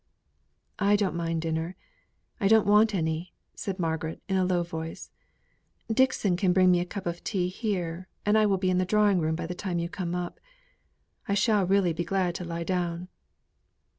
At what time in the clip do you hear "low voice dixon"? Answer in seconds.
4.45-6.35